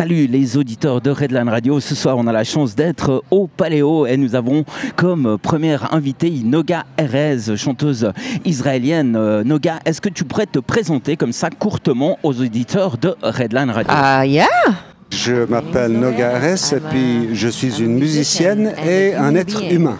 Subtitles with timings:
[0.00, 1.78] Salut les auditeurs de Redline Radio.
[1.78, 4.64] Ce soir, on a la chance d'être au Paléo et nous avons
[4.96, 8.10] comme première invitée Noga Erez, chanteuse
[8.46, 9.14] israélienne.
[9.14, 13.68] Euh, Noga, est-ce que tu pourrais te présenter comme ça courtement aux auditeurs de Redline
[13.68, 13.92] Radio?
[13.94, 14.46] Ah, yeah!
[15.10, 19.98] Je m'appelle Noga Erez et puis je suis une musicienne et un être humain.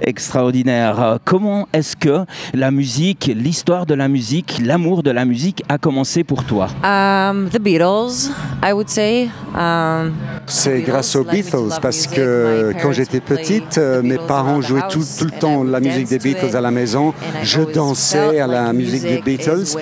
[0.00, 1.18] Extraordinaire.
[1.24, 2.24] Comment est-ce que
[2.54, 6.68] la musique, l'histoire de la musique, l'amour de la musique a commencé pour toi?
[6.82, 8.30] Um, the Beatles,
[8.62, 9.28] I would say.
[9.54, 10.12] Um,
[10.50, 15.24] C'est grâce aux Beatles parce que quand j'étais petite, euh, mes parents jouaient tout, tout
[15.24, 17.14] le temps la musique des Beatles à la maison.
[17.42, 19.76] Je dansais à la musique des Beatles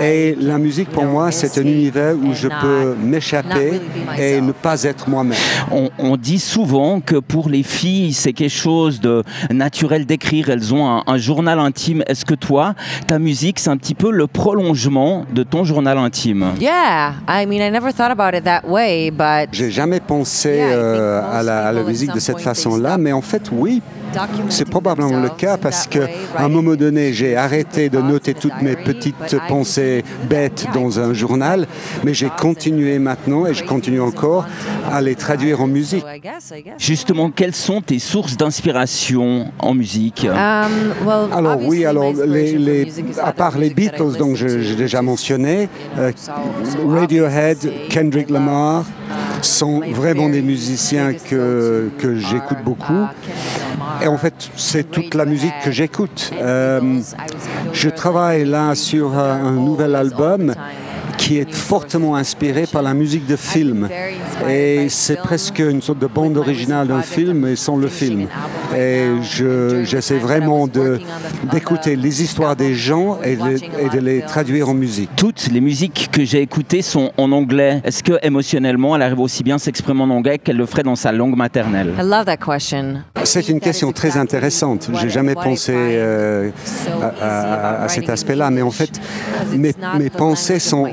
[0.00, 3.80] et la musique pour moi c'est un univers où je peux m'échapper
[4.18, 5.38] et ne pas être moi-même.
[5.70, 10.48] on, on dit souvent que pour les filles, c'est quelque chose de naturel d'écrire.
[10.48, 12.02] Elles ont un, un journal intime.
[12.06, 12.74] Est-ce que toi,
[13.06, 16.52] ta musique, c'est un petit peu le prolongement de ton journal intime?
[16.60, 21.20] Yeah, I mean, I never thought about it that way, but J'ai jamais pensé euh,
[21.32, 23.82] à, la, à la musique de cette façon-là, mais en fait oui,
[24.48, 26.00] C'est probablement le cas parce que
[26.36, 31.12] à un moment donné, j'ai arrêté de noter toutes mes petites pensées bêtes dans un
[31.12, 31.66] journal,
[32.04, 34.46] mais j'ai continué maintenant et je continue encore
[34.90, 36.04] à les traduire en musique.
[36.78, 40.24] Justement, quelles sont tes sources d'inspiration en musique?
[40.24, 40.70] Um,
[41.06, 44.34] well, Alors oui, alors les, les- à part the les Beatles, to.
[44.34, 46.12] j'ai déjà mentionné, euh,
[46.88, 47.58] Radiohead,
[47.90, 49.05] Kendrick love, Lamar uh,
[49.46, 53.06] sont vraiment des musiciens que, que j'écoute beaucoup.
[54.02, 56.30] Et en fait, c'est toute la musique que j'écoute.
[56.40, 57.00] Euh,
[57.72, 60.54] je travaille là sur un, nouvel album
[61.26, 63.88] qui est fortement inspiré par la musique de film.
[64.48, 68.28] Et c'est presque une sorte de bande originale d'un film, mais sans le film.
[68.76, 71.00] Et je- j'essaie vraiment de-
[71.50, 75.10] d'écouter les histoires des gens et de, et de les traduire en musique.
[75.16, 77.80] Toutes les musiques que j'ai écoutées sont en anglais.
[77.84, 80.94] Est-ce que émotionnellement, elle arrive aussi bien à s'exprimer en anglais qu'elle le ferait dans
[80.96, 81.92] sa langue maternelle?
[81.98, 83.02] I love that question.
[83.26, 84.88] C'est une question très intéressante.
[85.00, 86.50] J'ai jamais pensé euh,
[87.02, 88.90] à, à- à cet aspect-là, mais en fait,
[89.52, 90.88] mes, mes pensées sont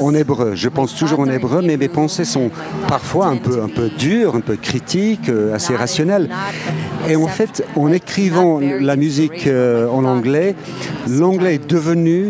[0.00, 0.52] en hébreu.
[0.54, 2.50] Je pense toujours en hébreu, mais mes pensées sont
[2.88, 6.28] parfois un peu, un peu dures, un peu critiques, euh, assez rationnelles.
[7.08, 10.54] Et en fait, en écrivant la musique euh, en anglais,
[11.08, 12.28] l'anglais est devenu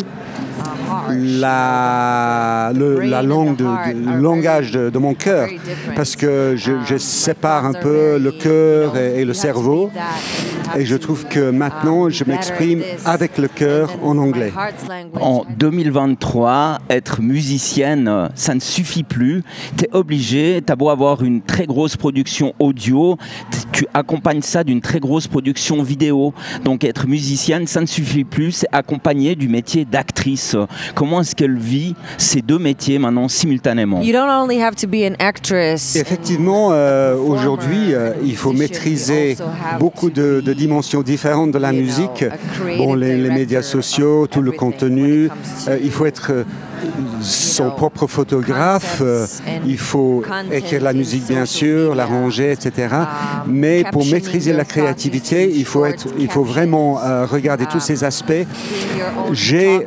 [1.10, 5.48] la, le, la langue, de, de- le langage de, de mon cœur,
[5.96, 9.90] parce que je, je sépare un peu le cœur et, et le cerveau,
[10.76, 14.52] et je trouve que maintenant je m'exprime avec le cœur en anglais.
[15.20, 19.42] En 2023, être musicienne, ça ne suffit plus.
[19.76, 23.16] Tu es obligé, tu as beau avoir une très grosse production audio,
[23.72, 26.34] tu accompagnes ça d'une très grosse production vidéo.
[26.64, 30.56] Donc être musicienne, ça ne suffit plus, c'est accompagné du métier d'actrice.
[30.94, 35.04] Comment est-ce qu'elle vit ces deux métiers maintenant simultanément You don't only have to be
[35.04, 35.96] an actress.
[35.96, 39.36] Effectivement, euh, aujourd'hui, euh, il faut maîtriser
[39.78, 42.24] beaucoup de, de dimensions différentes de la musique.
[42.78, 45.28] Bon, les, les médias sociaux, tout le contenu.
[45.68, 46.44] euh, il faut être euh,
[47.20, 49.00] son propre photographe.
[49.02, 49.26] euh,
[49.66, 50.22] il faut
[50.52, 52.94] écrire la musique, bien sûr, l'arranger, etc.
[53.46, 58.04] Mais pour maîtriser la créativité, il faut, être, il faut vraiment euh, regarder tous ces
[58.04, 58.44] aspects.
[59.32, 59.80] J'ai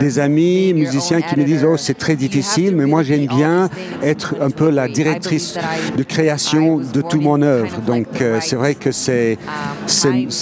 [0.00, 3.68] des amis musiciens qui me disent oh c'est très difficile, mais moi j'aime bien
[4.02, 5.56] être un peu la directrice
[5.96, 7.80] de création de toute mon œuvre.
[7.86, 9.38] Donc euh, c'est vrai que c'est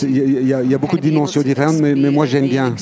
[0.03, 2.75] il y, a- beaucoup de dimensions différentes, mais, moi j'aime bien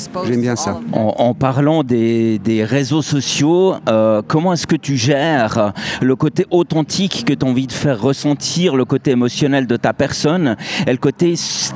[0.42, 0.80] bien ça.
[0.92, 3.11] En, en parlant des, des réseaux sociaux,
[3.88, 8.00] euh, comment est-ce que tu gères le côté authentique que tu as envie de faire
[8.00, 10.56] ressentir, le côté émotionnel de ta personne
[10.86, 11.34] et le côté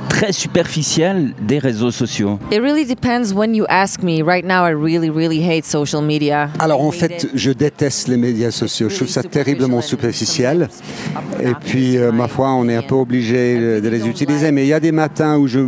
[0.09, 2.39] très superficiel des réseaux sociaux?
[2.51, 4.21] It really depends when you ask me.
[4.21, 6.49] Right now, I really, really hate social media.
[6.59, 8.89] Alors en fait, je déteste les médias sociaux.
[8.89, 10.69] Je trouve ça terriblement superficiel.
[11.41, 14.51] Et puis, euh, ma foi, on est un peu obligé de, de les utiliser.
[14.51, 15.59] Mais il y a des matins où je,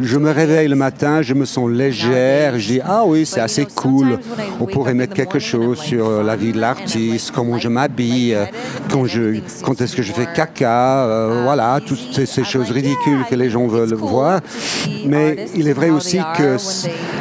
[0.00, 2.58] je me réveille le matin, je me sens légère.
[2.58, 4.18] Je dis, ah oui, c'est assez cool.
[4.60, 8.36] On pourrait mettre quelque chose sur la vie de l'artiste, comment je m'habille,
[8.90, 13.66] quand, est-ce que je fais caca, euh, voilà, toutes ces, choses ridicules que les gens
[13.66, 14.40] veulent voir.
[15.06, 16.56] Mais il est vrai aussi que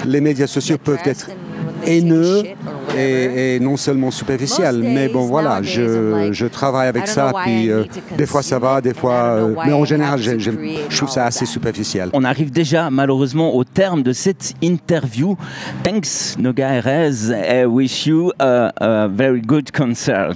[0.06, 1.30] les médias sociaux peuvent être
[1.86, 2.44] haineux
[2.98, 4.80] et, et non seulement superficiels.
[4.82, 7.32] Mais bon, voilà, je, je travaille avec ça.
[7.44, 7.84] Puis euh,
[8.18, 9.14] des fois ça va, des fois.
[9.14, 12.10] euh, mais en général, j'aime- je trouve ça assez superficiel.
[12.14, 15.36] On arrive déjà malheureusement au terme de cette interview.
[15.84, 17.30] Thanks Noga Erez.
[17.32, 20.34] I wish you a, a very good concert.